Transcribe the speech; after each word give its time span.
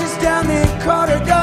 Just 0.00 0.18
down 0.18 0.46
the 0.46 0.64
corridor. 0.82 1.39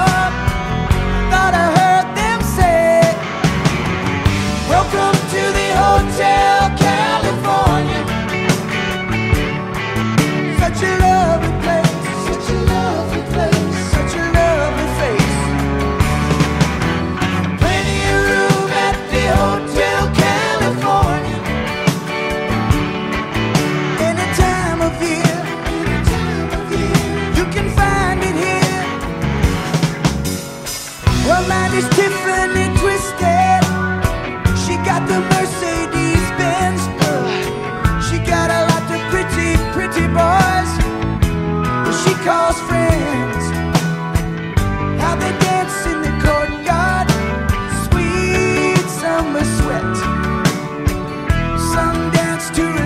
Some 51.73 52.11
dance 52.11 52.49
to 52.51 52.76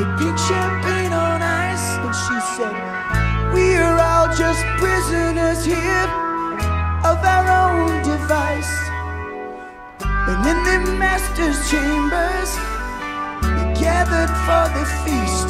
They 0.00 0.06
pink 0.16 0.38
champagne 0.38 1.12
on 1.12 1.42
ice, 1.42 1.88
and 2.00 2.14
she 2.24 2.36
said, 2.56 2.72
We 3.52 3.76
are 3.76 4.00
all 4.00 4.34
just 4.34 4.64
prisoners 4.80 5.62
here 5.62 6.08
of 7.04 7.20
our 7.20 7.44
own 7.68 8.00
device. 8.00 8.72
And 10.00 10.40
in 10.48 10.58
the 10.64 10.92
master's 10.96 11.60
chambers, 11.68 12.50
they 13.44 13.66
gathered 13.76 14.32
for 14.48 14.64
the 14.72 14.86
feast. 15.04 15.48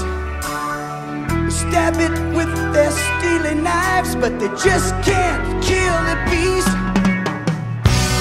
They 1.31 1.51
stab 1.55 1.95
it 2.03 2.19
with 2.35 2.51
their 2.75 2.91
steely 2.91 3.55
knives, 3.55 4.17
but 4.17 4.41
they 4.41 4.49
just 4.59 4.91
can't 5.07 5.63
kill 5.63 5.99
the 6.11 6.19
beast. 6.27 6.75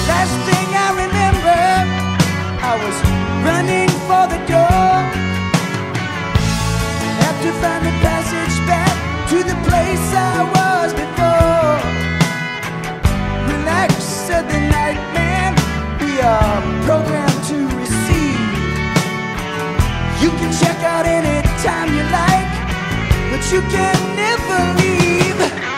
Last 0.06 0.36
thing 0.46 0.68
I 0.78 0.90
remember, 0.94 1.58
I 2.62 2.74
was 2.86 3.09
of 14.32 14.46
the 14.46 14.60
night, 14.60 15.00
man, 15.12 15.54
we 16.00 16.20
are 16.20 16.60
programmed 16.84 17.42
to 17.50 17.58
receive. 17.76 18.38
You 20.22 20.30
can 20.38 20.52
check 20.60 20.78
out 20.84 21.04
anytime 21.04 21.88
you 21.96 22.04
like, 22.10 22.52
but 23.30 23.42
you 23.52 23.60
can 23.62 23.96
never 24.16 24.60
leave. 24.80 25.69